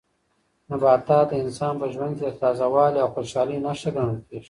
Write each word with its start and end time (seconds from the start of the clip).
نباتات 0.69 1.27
د 1.31 1.33
انسان 1.43 1.73
په 1.81 1.85
ژوند 1.93 2.13
کې 2.17 2.23
د 2.27 2.31
تازه 2.41 2.65
والي 2.73 2.99
او 3.01 3.09
خوشالۍ 3.15 3.57
نښه 3.65 3.89
ګڼل 3.95 4.17
کیږي. 4.27 4.39